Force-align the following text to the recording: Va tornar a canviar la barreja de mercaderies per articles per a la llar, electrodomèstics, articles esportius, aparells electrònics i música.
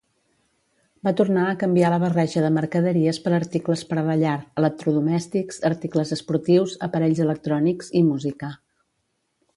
Va 1.07 1.11
tornar 1.17 1.43
a 1.49 1.57
canviar 1.63 1.91
la 1.93 1.99
barreja 2.03 2.43
de 2.45 2.49
mercaderies 2.55 3.19
per 3.27 3.35
articles 3.39 3.85
per 3.91 3.99
a 4.03 4.05
la 4.09 4.17
llar, 4.23 4.33
electrodomèstics, 4.63 5.63
articles 5.73 6.15
esportius, 6.19 6.77
aparells 6.89 7.23
electrònics 7.27 7.97
i 8.01 8.07
música. 8.13 8.55